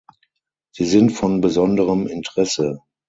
Sie 0.71 0.85
sind 0.85 1.11
von 1.11 1.41
besonderem 1.41 2.07
Interesse. 2.07 2.81